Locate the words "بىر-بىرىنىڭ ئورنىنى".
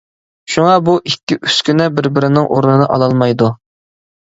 1.99-2.91